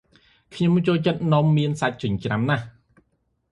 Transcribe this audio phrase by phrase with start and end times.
[0.53, 2.63] ខ្ញុំចូលចិត្តនំមានសាច់ចិញ្ច្រាំណាស់។